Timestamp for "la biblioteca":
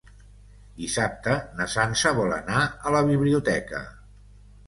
2.97-3.83